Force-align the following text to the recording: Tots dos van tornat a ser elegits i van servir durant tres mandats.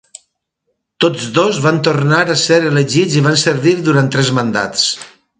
Tots 1.03 1.25
dos 1.35 1.59
van 1.65 1.75
tornat 1.87 2.31
a 2.35 2.37
ser 2.43 2.57
elegits 2.69 3.17
i 3.21 3.23
van 3.27 3.37
servir 3.41 3.75
durant 3.91 4.09
tres 4.17 4.33
mandats. 4.39 4.87